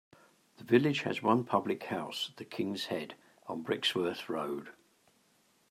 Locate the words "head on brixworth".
2.85-4.29